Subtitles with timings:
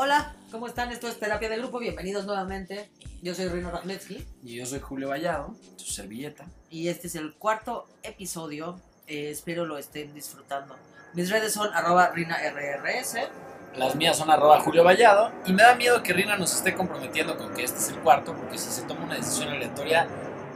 [0.00, 0.92] Hola, ¿cómo están?
[0.92, 1.80] Esto es Terapia de Grupo.
[1.80, 2.88] Bienvenidos nuevamente.
[3.20, 6.44] Yo soy Rino Rajletsky Y yo soy Julio Vallado, tu servilleta.
[6.70, 8.80] y este es el cuarto episodio.
[9.08, 10.76] Eh, espero lo estén disfrutando.
[11.14, 13.16] Mis redes son arroba RinaRRS.
[13.76, 15.32] Las mías son arroba Julio Vallado.
[15.46, 18.34] Y me da miedo que Rina nos esté comprometiendo con que este es el cuarto,
[18.36, 20.06] porque si se toma una decisión aleatoria,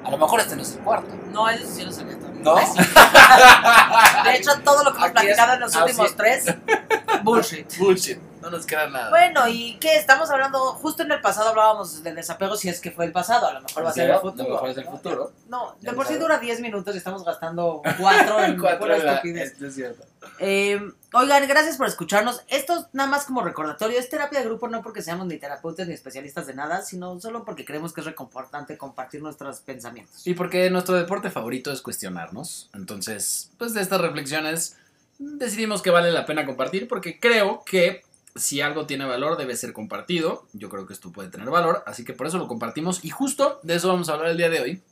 [0.04, 1.12] a lo mejor este no es el cuarto.
[1.32, 2.42] No hay decisiones aleatorias.
[2.44, 2.54] ¿No?
[2.56, 2.78] Ay, sí.
[4.24, 6.44] De hecho, todo lo que hemos es- platicado en los últimos tres,
[7.24, 7.76] bullshit.
[7.78, 8.18] Bullshit.
[8.42, 9.08] No nos queda nada.
[9.10, 9.94] Bueno, ¿y qué?
[9.96, 13.46] Estamos hablando, justo en el pasado hablábamos del desapego, si es que fue el pasado,
[13.46, 14.48] a lo mejor va a ser el A futuro.
[14.48, 15.32] lo mejor es el futuro.
[15.48, 19.52] No, de por sí dura 10 minutos y estamos gastando 4 en pura estupidez.
[19.52, 20.04] Esto es cierto.
[20.40, 20.80] Eh,
[21.12, 22.42] oigan, gracias por escucharnos.
[22.48, 23.98] Esto es nada más como recordatorio.
[23.98, 27.44] Es terapia de grupo no porque seamos ni terapeutas ni especialistas de nada, sino solo
[27.44, 30.26] porque creemos que es reconfortante compartir nuestros pensamientos.
[30.26, 32.70] Y porque nuestro deporte favorito es cuestionarnos.
[32.74, 34.76] Entonces, pues de estas reflexiones
[35.18, 38.02] decidimos que vale la pena compartir porque creo que
[38.34, 40.46] si algo tiene valor debe ser compartido.
[40.52, 43.04] Yo creo que esto puede tener valor, así que por eso lo compartimos.
[43.04, 44.82] Y justo de eso vamos a hablar el día de hoy,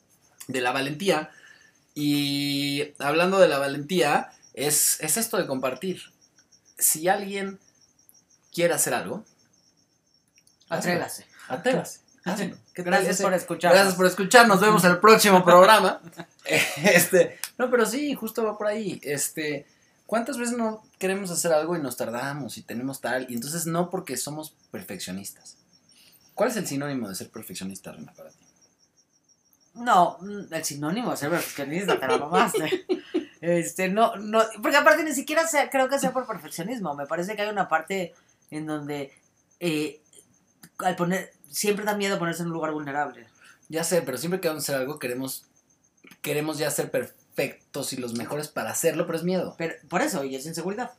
[0.48, 1.30] de la valentía.
[1.94, 6.02] Y hablando de la valentía, es, es esto de compartir.
[6.78, 7.58] Si alguien
[8.52, 9.24] quiere hacer algo,
[10.69, 11.27] Atrévase.
[11.48, 12.00] atrévase.
[12.25, 12.56] hazlo.
[12.75, 13.77] ¿Qué tal Gracias ese- por escucharnos.
[13.78, 14.47] Gracias por escuchar.
[14.48, 16.00] Nos vemos en el próximo programa.
[16.77, 19.00] Este, no, pero sí, justo va por ahí.
[19.04, 19.66] Este,
[20.11, 23.30] ¿cuántas veces no queremos hacer algo y nos tardamos y tenemos tal?
[23.30, 25.56] Y entonces no porque somos perfeccionistas.
[26.34, 28.44] ¿Cuál es el sinónimo de ser perfeccionista, Rena, para ti?
[29.75, 32.86] No, mm, el sinónimo de ser perfeccionista, te la mamaste.
[33.42, 36.94] Este, no, no, porque aparte ni siquiera sea- creo que sea por perfeccionismo.
[36.94, 38.12] Me parece que hay una parte
[38.50, 39.14] en donde
[39.61, 40.03] eh,
[40.77, 43.27] al poner, siempre da miedo ponerse en un lugar vulnerable.
[43.70, 45.47] Ya sé, pero siempre que vamos a hacer algo queremos,
[46.20, 46.91] queremos ya ser
[47.34, 49.55] perfectos y los mejores para hacerlo, pero es miedo.
[49.59, 50.91] Pero por eso, y es inseguridad.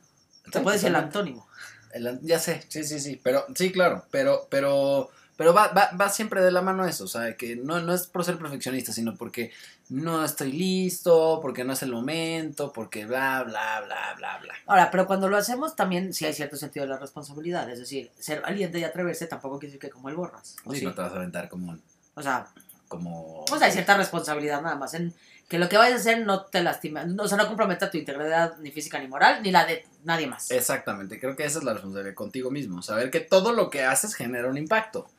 [0.46, 1.48] Se Sí, puede decir el antónimo.
[1.94, 6.10] El- ya sé, sí, sí, sí, pero sí, claro, pero, pero, pero va, va, va
[6.10, 9.16] siempre de la mano eso, o sea, que no, no es por ser perfeccionista, sino
[9.18, 9.52] porque
[9.90, 14.54] no estoy listo, porque no es el momento, porque bla, bla, bla, bla, bla.
[14.68, 17.70] Ahora, pero cuando lo hacemos también sí hay cierto sentido de la responsabilidad.
[17.70, 20.56] Es decir, ser valiente y atreverse tampoco quiere decir que como el borras.
[20.64, 20.86] ¿o Sí, sí?
[20.86, 21.78] no te vas a aventar como,
[22.16, 22.48] O sea,
[22.88, 23.44] como...
[23.50, 25.14] pues hay cierta responsabilidad nada más en
[25.52, 28.58] que lo que vayas a hacer no te lastima, o sea, no comprometa tu integridad
[28.60, 30.50] ni física ni moral, ni la de nadie más.
[30.50, 34.16] Exactamente, creo que esa es la responsabilidad contigo mismo, saber que todo lo que haces
[34.16, 35.10] genera un impacto,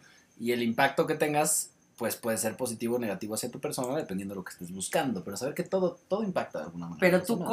[0.41, 4.33] y el impacto que tengas, pues puede ser positivo o negativo hacia tu persona, dependiendo
[4.33, 7.01] de lo que estés buscando, pero saber que todo, todo impacta de alguna manera.
[7.01, 7.45] Pero tú,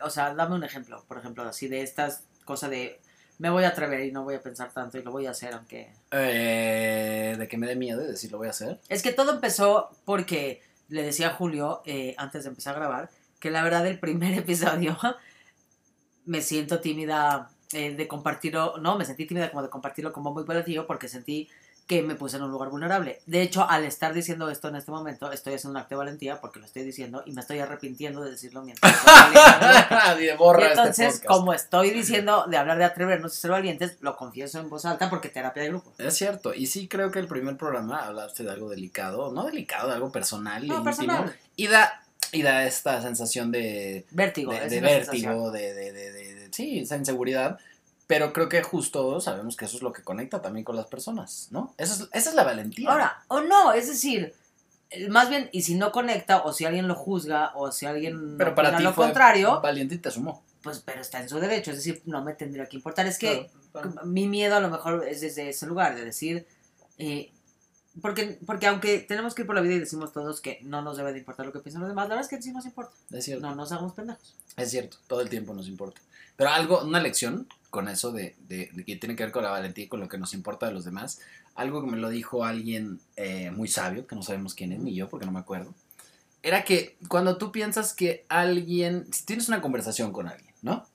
[0.00, 3.00] o sea, dame un ejemplo, por ejemplo, así de estas cosas de
[3.38, 5.54] me voy a atrever y no voy a pensar tanto y lo voy a hacer
[5.54, 5.90] aunque...
[6.12, 8.78] Eh, de que me dé miedo y decir lo voy a hacer.
[8.88, 13.10] Es que todo empezó porque le decía a Julio, eh, antes de empezar a grabar,
[13.38, 14.98] que la verdad el primer episodio
[16.26, 20.44] me siento tímida eh, de compartirlo, no, me sentí tímida como de compartirlo como muy
[20.44, 21.48] platillo porque sentí
[21.90, 23.18] que me puse en un lugar vulnerable.
[23.26, 26.40] De hecho, al estar diciendo esto en este momento, estoy haciendo un acto de valentía
[26.40, 28.94] porque lo estoy diciendo y me estoy arrepintiendo de decirlo mientras.
[30.20, 33.96] Y de borra Y entonces, como estoy diciendo de hablar de atrevernos y ser valientes,
[34.02, 35.92] lo confieso en voz alta porque terapia de grupo.
[35.98, 39.88] Es cierto, y sí creo que el primer programa hablaste de algo delicado, no delicado,
[39.88, 41.36] de algo personal, No, íntimo, personal.
[41.56, 44.52] y da, y da esta sensación de, Vértigo.
[44.52, 47.58] de, vértigo, de, de, de, de- de- sí, esa inseguridad,
[48.10, 51.46] pero creo que justo sabemos que eso es lo que conecta también con las personas,
[51.52, 51.72] ¿no?
[51.78, 52.90] Eso es, esa es la valentía.
[52.90, 54.34] Ahora, o no, es decir,
[55.08, 58.50] más bien, y si no conecta, o si alguien lo juzga, o si alguien pero
[58.50, 60.42] opina para ti lo fue contrario, valiente y te sumó.
[60.60, 63.06] pues, pero está en su derecho, es decir, no me tendría que importar.
[63.06, 64.08] Es que Claro, claro.
[64.08, 66.48] mi miedo a lo mejor es desde ese lugar, de decir,
[66.98, 67.30] eh,
[68.02, 70.96] porque, porque aunque tenemos que ir por la vida y decimos todos que no nos
[70.96, 72.92] debe de importar lo que piensan los demás, la verdad es que sí nos importa,
[73.12, 73.46] Es cierto.
[73.46, 74.34] no nos hagamos pendejos.
[74.56, 76.00] Es cierto, todo el tiempo nos importa.
[76.36, 79.50] Pero algo, una lección con eso de, de- de que tiene que ver con la
[79.50, 81.20] valentía y con lo que nos importa de los demás,
[81.54, 84.94] algo que me lo dijo alguien eh, muy sabio, que no sabemos quién es, ni
[84.94, 85.74] yo, porque no me acuerdo,
[86.42, 90.86] era que cuando tú piensas que alguien, si tienes una conversación con alguien, ¿no?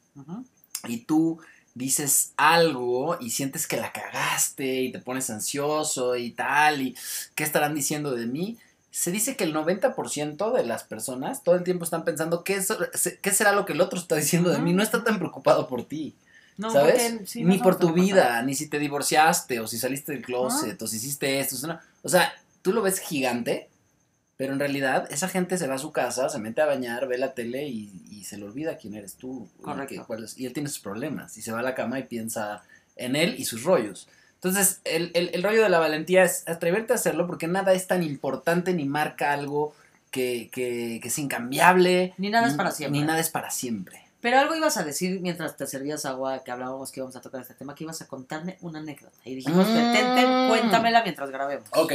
[0.88, 1.40] Y tú
[1.76, 6.96] dices algo y sientes que la cagaste y te pones ansioso y tal, y
[7.36, 8.58] qué estarán diciendo de mí,
[8.92, 12.74] se dice que el 90% de las personas todo el tiempo están pensando qué, es,
[13.22, 14.72] qué será lo que el otro está diciendo de mí.
[14.74, 16.16] No está tan preocupado por ti,
[16.58, 17.12] No, ¿sabes?
[17.12, 20.82] porque sí, ni por tu vida, ni si te divorciaste, o si saliste del closet,
[20.82, 21.56] o si hiciste esto.
[22.02, 23.68] o sea, tú lo ves gigante,
[24.38, 27.18] pero en realidad esa gente se va a su casa, se mete a bañar, ve
[27.18, 29.48] la tele y, y se le olvida quién eres tú.
[29.60, 29.96] y Correcto.
[29.96, 32.04] que- cuál es- y él tiene sus problemas, y se va a la cama y
[32.04, 32.64] piensa
[32.96, 34.08] en él y sus rollos.
[34.36, 37.88] Entonces, el, el- el rollo de la valentía es atreverte a hacerlo porque nada es
[37.88, 39.74] tan importante ni marca algo
[40.12, 42.14] que, que, que es incambiable.
[42.18, 43.00] Ni nada es para siempre.
[43.00, 44.02] Ni nada es para siempre.
[44.26, 47.42] Pero algo ibas a decir mientras te servías agua, que hablábamos que íbamos a tocar
[47.42, 49.16] este tema, que ibas a contarme una anécdota.
[49.24, 49.74] Y dijimos, Mm.
[49.76, 51.70] detente, cuéntamela mientras grabemos.
[51.74, 51.94] Ok,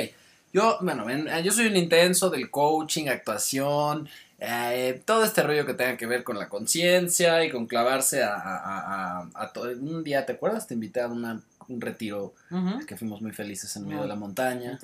[0.52, 5.74] yo, bueno, eh, yo soy un intenso del coaching, actuación, eh, todo este rollo que
[5.74, 9.68] tenga que ver con la conciencia y con clavarse a, a- a- a- todo.
[9.72, 10.68] Un día, ¿te acuerdas?
[10.68, 12.86] Te invité a una- un retiro Ujú.
[12.86, 14.02] que fuimos muy felices en medio Muy.
[14.04, 14.78] de la montaña.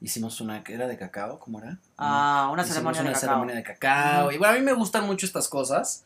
[0.00, 1.38] Hicimos una, ¿era de cacao?
[1.38, 1.76] ¿Cómo era?
[1.98, 3.28] Ah, una Hicimos ceremonia una de cacao.
[3.28, 4.32] ceremonia de cacao.
[4.32, 6.04] Y bueno, a mí me gustan mucho estas cosas.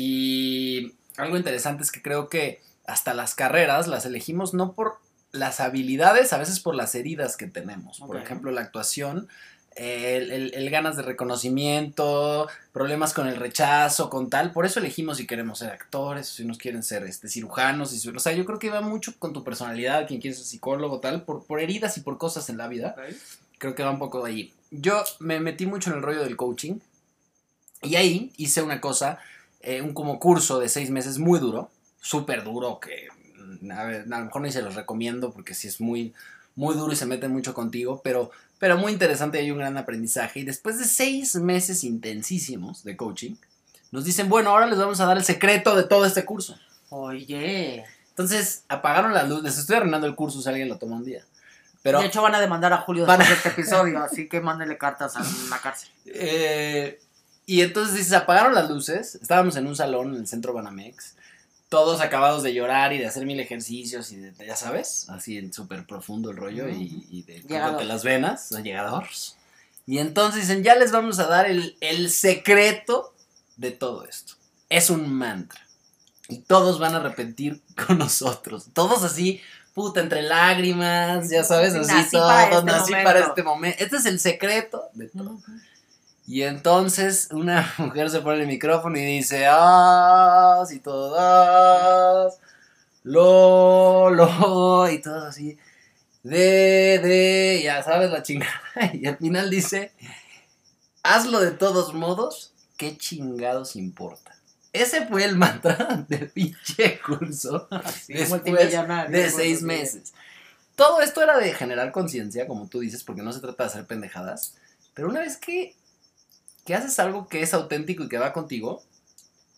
[0.00, 4.98] Y algo interesante es que creo que hasta las carreras las elegimos no por
[5.32, 8.00] las habilidades, a veces por las heridas que tenemos.
[8.00, 8.22] Por Ok.
[8.24, 9.28] ejemplo, la actuación,
[9.76, 14.52] el, el- el ganas de reconocimiento, problemas con el rechazo, con tal.
[14.52, 17.92] Por eso elegimos si queremos ser actores, si nos quieren ser este, cirujanos.
[17.92, 20.98] Y, o sea, yo creo que va mucho con tu personalidad, quien quiere ser psicólogo,
[21.00, 22.94] tal, por, por heridas y por cosas en la vida
[23.58, 24.54] creo que va un poco de ahí.
[24.70, 26.78] Yo me metí mucho en el rollo del coaching
[27.82, 29.18] y ahí hice una cosa,
[29.60, 31.70] eh, un como curso de seis meses muy duro,
[32.00, 33.08] súper duro, que
[33.60, 36.12] mm, a, ver, a lo mejor ni se los recomiendo porque sí es muy,
[36.56, 39.76] muy duro y se mete mucho contigo, pero, pero muy interesante y hay un gran
[39.76, 40.40] aprendizaje.
[40.40, 43.34] Y después de seis meses intensísimos de coaching,
[43.92, 46.56] nos dicen, bueno, ahora les vamos a dar el secreto de todo este curso.
[46.90, 47.84] Oye.
[48.10, 51.24] Entonces apagaron la luz, les estoy arruinando el curso si alguien lo toma un día.
[51.82, 54.28] Pero de hecho, van a demandar a Julio Van a- después de este episodio, así
[54.28, 55.88] que mándenle cartas a la cárcel.
[56.06, 57.00] Eh,
[57.50, 61.16] y entonces dices, apagaron las luces, estábamos en un salón en el centro Banamex,
[61.68, 65.52] todos acabados de llorar y de hacer mil ejercicios y de, ya sabes, así en
[65.52, 69.36] súper profundo el rollo y, y de cómprate las venas, los llegadores.
[69.84, 73.12] Y entonces dicen, ya les vamos a dar el, el secreto
[73.56, 74.34] de todo esto.
[74.68, 75.60] Es un mantra.
[76.28, 78.68] Y todos van a repetir con nosotros.
[78.72, 79.40] Todos así,
[79.74, 83.08] puta, entre lágrimas, ya sabes, así Nací todos, para este nací momento.
[83.08, 83.82] para este momento.
[83.82, 85.40] Este es el secreto de todo.
[86.30, 92.38] Y entonces una mujer se pone el micrófono y dice, ah, y todas,
[93.02, 95.58] lo, lo, y todo así,
[96.22, 98.52] de, de, ya sabes la chingada.
[98.92, 99.90] Y al final dice,
[101.02, 104.36] hazlo de todos modos, ¿qué chingados importa?
[104.72, 109.64] Ese fue el mantra del pinche curso Así, Después de seis sí.
[109.64, 110.14] meses.
[110.76, 113.86] Todo esto era de generar conciencia, como tú dices, porque no se trata de hacer
[113.86, 114.54] pendejadas.
[114.94, 115.74] Pero una vez que,
[116.70, 118.80] que haces algo que es auténtico y que va contigo,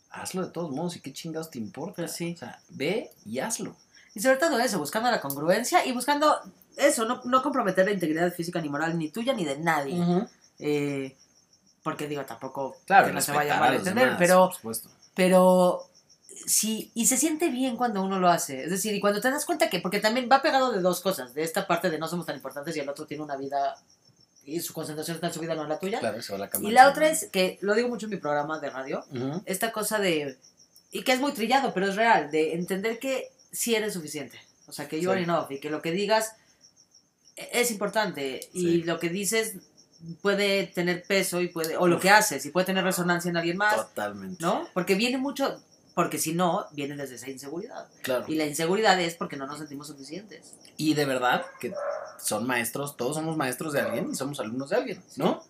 [0.09, 0.97] hazlo de todos modos.
[0.97, 1.97] ¿Y qué chingados te importa?
[1.97, 2.33] Pues sí.
[2.35, 3.77] O sea, ve y hazlo.
[4.15, 6.41] Y sobre todo eso, buscando la congruencia y buscando
[6.75, 10.27] eso, no, no comprometer la integridad física ni moral ni tuya ni de nadie.
[10.59, 11.15] Eh,
[11.83, 14.89] porque digo, tampoco Claro, que no se vaya a los malentender, demás, pero, por supuesto.
[15.15, 15.87] pero
[16.47, 18.65] sí, y se siente bien cuando uno lo hace.
[18.65, 21.35] Es decir, y cuando te das cuenta que, porque también va pegado de dos cosas,
[21.35, 23.77] de esta parte de no somos tan importantes y el otro tiene una vida
[24.45, 26.01] y su concentración está en su vida, no en la tuya.
[26.01, 28.59] Claro, eso a la y la otra es que, lo digo mucho en mi programa
[28.59, 29.43] de radio, Ujú.
[29.47, 30.37] esta cosa de,
[30.91, 34.39] y que es muy trillado, pero es real, de entender que sí eres suficiente.
[34.67, 35.13] O sea, que you Sí.
[35.13, 36.33] are enough y que lo que digas
[37.37, 38.83] e- es importante y Sí.
[38.83, 39.55] lo que dices
[40.21, 43.57] puede tener peso y puede, o lo que haces y puede tener resonancia en alguien
[43.57, 44.43] más, Totalmente.
[44.43, 44.69] ¿no?
[44.75, 45.63] Porque viene mucho,
[45.95, 47.87] porque si no, viene desde esa inseguridad.
[48.03, 48.25] Claro.
[48.29, 50.55] Y la inseguridad es porque no nos sentimos suficientes.
[50.77, 51.75] Y de verdad que
[52.19, 55.43] son maestros, todos somos maestros de alguien y somos alumnos de alguien, ¿no?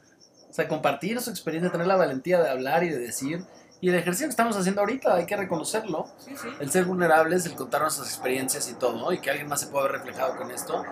[0.51, 3.45] O sea, compartir su experiencia, tener la valentía de hablar y de decir.
[3.81, 6.07] Y el ejercicio que estamos haciendo ahorita, hay que reconocerlo.
[6.19, 6.49] Sí, sí.
[6.61, 9.85] El ser vulnerables, el contar nuestras experiencias y todo, y que alguien más se pueda
[9.85, 10.85] ver reflejado con esto,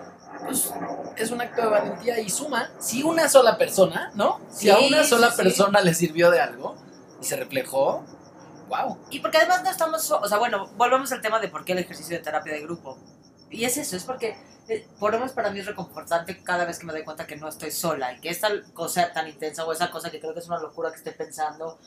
[0.43, 0.73] pues
[1.15, 2.71] es un acto de valentía y suma.
[2.79, 4.41] Si una sola persona, ¿no?
[4.51, 6.75] Si a Sí, una sola persona le sirvió de algo
[7.21, 8.03] y se reflejó,
[8.71, 8.97] wow.
[9.09, 11.79] Y porque además no estamos, o sea, bueno, volvemos al tema de por qué el
[11.79, 12.97] ejercicio de terapia de grupo.
[13.49, 14.35] Y es eso, es porque,
[14.69, 17.35] eh, por lo menos para mí es reconfortante cada vez que me doy cuenta que
[17.35, 20.39] no estoy sola y que esta cosa tan intensa o esa cosa que creo que
[20.39, 21.77] es una locura que estoy pensando,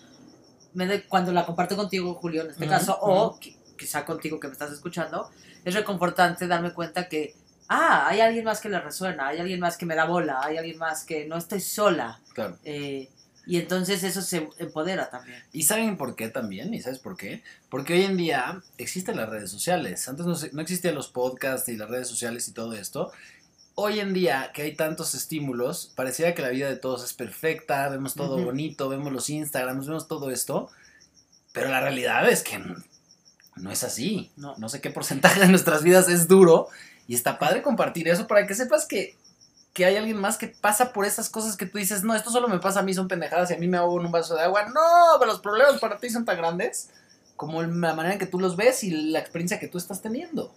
[0.75, 3.41] me doy- cuando la comparto contigo, Julio, en este Ujú, caso, o ujú.
[3.41, 5.31] qui- quizá contigo que me estás escuchando,
[5.65, 7.35] es reconfortante darme cuenta que,
[7.69, 10.59] ah, hay alguien más que le resuena, hay alguien más que me da bola, hay
[10.59, 12.21] alguien más que no estoy sola.
[12.35, 12.59] Claro.
[12.65, 13.09] Eh,
[13.47, 15.43] y entonces eso se empodera también.
[15.53, 16.73] ¿Y saben por qué también?
[16.73, 17.43] ¿Y sabes por qué?
[17.69, 20.09] Porque hoy en día existen las redes sociales.
[20.09, 23.13] Antes no, no existían los podcasts y las redes sociales y todo esto.
[23.75, 27.89] Hoy en día que hay tantos estímulos, pareciera que la vida de todos es perfecta,
[27.89, 30.71] vemos todo bonito, vemos los Instagrams, vemos todo esto,
[31.53, 32.63] pero la realidad es que
[33.57, 34.31] no es así.
[34.37, 34.57] No.
[34.59, 36.69] No sé qué porcentaje de nuestras vidas es duro
[37.07, 39.17] y está padre compartir eso para que sepas que,
[39.75, 42.47] que hay alguien más que pasa por esas cosas que tú dices, no, esto solo
[42.49, 44.43] me pasa a mí, son pendejadas y a mí me ahogo en un vaso de
[44.43, 44.67] agua.
[44.67, 46.91] No, pero los problemas para ti son tan grandes
[47.35, 50.53] como la manera en que tú los ves y la experiencia que tú estás teniendo.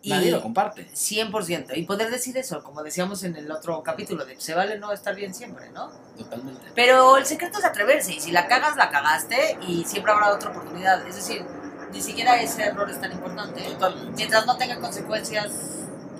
[0.00, 0.88] Y- nadie lo comparte.
[0.94, 1.76] 100%.
[1.76, 5.16] Y poder decir eso, como decíamos en el otro capítulo, de se vale no estar
[5.16, 5.90] bien siempre, ¿no?
[6.16, 6.62] Totalmente.
[6.76, 8.14] Pero el secreto es atreverse.
[8.14, 9.58] Y si la cagas, la cagaste.
[9.66, 11.04] Y siempre habrá otra oportunidad.
[11.06, 11.44] Es decir,
[11.92, 13.60] ni siquiera ese error es tan importante.
[13.62, 14.12] Totalmente.
[14.16, 15.50] Mientras no tenga consecuencias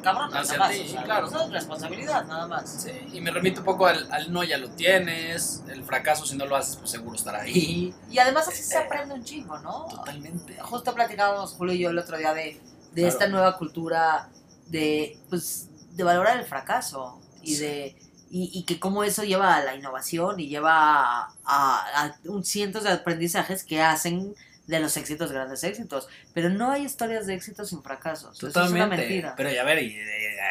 [0.03, 0.77] cabronas, Hacia nada más.
[0.79, 1.27] ti, o sea, claro.
[1.27, 2.83] Es responsabilidad, nada más.
[2.83, 6.37] Sí, y me remito un poco al, al no ya lo tienes, el fracaso si
[6.37, 7.95] no lo haces pues seguro estará ahí.
[8.11, 9.87] Y además así se aprende un chingo, ¿no?
[9.87, 10.59] Totalmente.
[10.61, 12.61] Justo platicábamos Julio y yo el otro día de, de
[13.03, 13.09] Claro.
[13.09, 14.29] esta nueva cultura
[14.67, 17.63] de, pues, de valorar el fracaso y Sí.
[17.63, 17.99] de
[18.35, 22.43] y, y que cómo eso lleva a la innovación y lleva a, a- a un
[22.45, 24.35] cientos de aprendizajes que hacen
[24.73, 26.09] de los éxitos grandes éxitos.
[26.35, 28.37] Pero no hay historias de éxito sin fracasos.
[28.37, 28.97] Eso es una Totalmente.
[28.97, 29.35] mentira.
[29.37, 30.07] Pero ya ver, y, eh,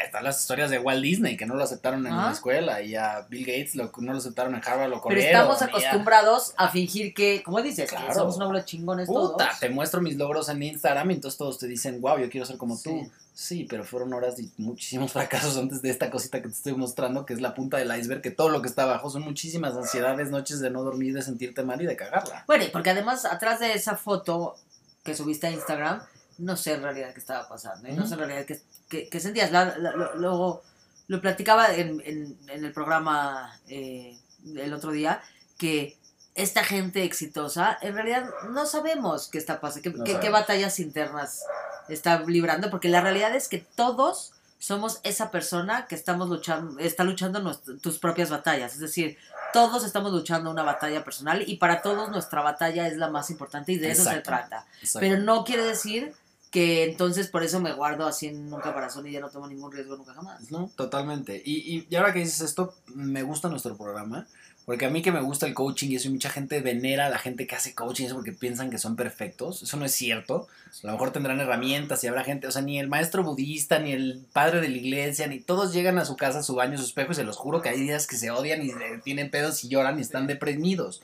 [0.06, 2.28] están las historias de Walt Disney que no lo aceptaron en Ah.
[2.28, 5.42] la escuela y a Bill Gates lo, no lo aceptaron en Harvard, lo Pero corrieron.
[5.42, 8.14] estamos y a- acostumbrados a fingir que, como dices, que Claro.
[8.14, 9.32] somos una bola de chingones todos.
[9.34, 12.46] Puta, te muestro mis logros en Instagram y entonces todos te dicen, wow, yo quiero
[12.46, 12.84] ser como Sí.
[12.84, 13.12] tú.
[13.42, 17.26] Sí, pero fueron horas y muchísimos fracasos antes de esta cosita que te estoy mostrando,
[17.26, 20.30] que es la punta del iceberg, que todo lo que está abajo son muchísimas ansiedades,
[20.30, 22.44] noches de no dormir, de sentirte mal y de cagarla.
[22.46, 24.56] Bueno, y porque además atrás de esa foto
[25.04, 26.04] que subiste a Instagram,
[26.38, 28.08] no sé en realidad qué estaba pasando, y no Ujú.
[28.10, 29.52] sé en realidad qué, qué- qué sentías.
[29.52, 30.62] La- la- lo, lo-
[31.08, 34.16] lo platicaba en, en- en el programa eh,
[34.56, 35.20] el otro día,
[35.58, 35.98] que
[36.36, 41.44] esta gente exitosa, en realidad no sabemos qué está pasando, qué, No qué- batallas internas
[41.92, 47.04] está librando, porque la realidad es que todos somos esa persona que estamos luchando, está
[47.04, 49.18] luchando tus propias batallas, es decir,
[49.54, 53.72] todos estamos luchando una batalla personal y para todos nuestra batalla es la más importante
[53.72, 54.68] y de eso se trata.
[54.80, 55.00] Exacto.
[55.00, 56.14] Pero no quiere decir
[56.52, 59.72] que entonces por eso me guardo así en un caparazón y ya no tomo ningún
[59.72, 60.52] riesgo nunca jamás.
[60.52, 61.42] No, totalmente.
[61.44, 64.28] Y, y, y ahora que dices esto, me gusta nuestro programa.
[64.72, 67.10] Porque a mí que me gusta el coaching y eso, y mucha gente venera a
[67.10, 69.62] la gente que hace coaching, eso porque piensan que son perfectos.
[69.64, 70.48] Eso no es cierto.
[70.82, 73.92] A lo mejor tendrán herramientas y habrá gente, o sea, ni el maestro budista, ni
[73.92, 76.78] el padre de la iglesia, ni todos llegan a su casa, a su baño, a
[76.78, 78.72] su espejo, y se los juro que hay días que se odian y
[79.04, 81.02] tienen pedos y lloran y están deprimidos.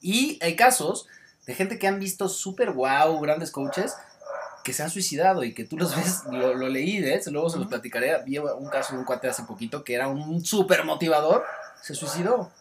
[0.00, 1.08] Y hay casos
[1.44, 3.96] de gente que han visto súper wow, grandes coaches,
[4.62, 7.20] que se han suicidado y que tú los ves, lo, lo leí, ¿eh?
[7.32, 8.22] luego se los platicaré.
[8.24, 11.42] Vi un caso de un cuate hace poquito que era un súper motivador,
[11.82, 12.52] se suicidó.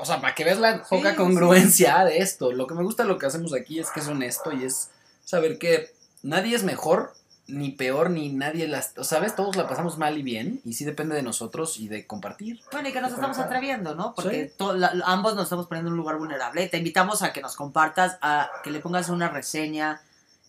[0.00, 1.16] O sea, para que veas la poca sí.
[1.16, 2.52] congruencia de esto.
[2.52, 4.90] Lo que me gusta lo que hacemos aquí es que es honesto y es
[5.24, 7.12] saber que nadie es mejor
[7.48, 11.14] ni peor ni nadie las, sabes, todos la pasamos mal y bien y sí depende
[11.16, 12.60] de nosotros y de compartir.
[12.70, 14.14] Bueno, y que nos estamos atreviendo, ¿no?
[14.14, 14.54] Porque Sí.
[14.56, 16.66] to- la- ambos nos estamos poniendo en un lugar vulnerable.
[16.68, 20.00] Te invitamos a que nos compartas, a que le pongas una reseña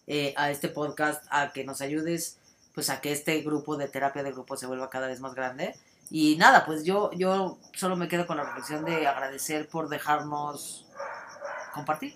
[0.05, 2.38] eh, a este podcast, a que nos ayudes,
[2.75, 5.75] pues a que este grupo de terapia de grupo se vuelva cada vez más grande.
[6.15, 10.86] Y nada, pues yo, yo solo me quedo con la reflexión de agradecer por dejarnos
[11.74, 12.15] compartir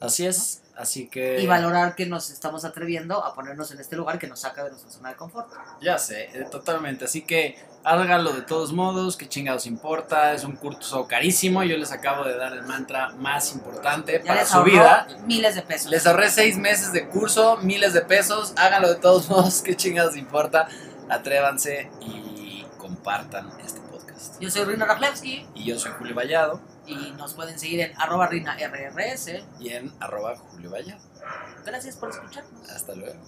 [0.00, 4.18] Así es, así que y valorar que nos estamos atreviendo a ponernos en este lugar
[4.18, 5.48] que nos saca de nuestra zona de confort.
[5.80, 7.04] Ya sé, eh, totalmente.
[7.04, 10.34] Así que háganlo de todos modos, que chingados importa.
[10.34, 11.62] Es un curso carísimo.
[11.64, 15.06] Yo les acabo de dar el mantra más importante Ya para su vida.
[15.26, 15.90] miles de pesos.
[15.90, 18.52] Les ahorré seis meses de curso, miles de pesos.
[18.56, 20.68] Háganlo de todos modos, que chingados importa.
[21.08, 22.23] Atrévanse y
[23.04, 24.40] compartan este podcast.
[24.40, 28.26] Yo soy Rina Raflewski Y yo soy Julio Vallado y nos pueden seguir en arroba
[28.28, 29.42] rina rrs.
[29.60, 31.02] y en arroba Julio Vallado.
[31.66, 32.70] Gracias por escucharnos.
[32.70, 33.20] Hasta luego.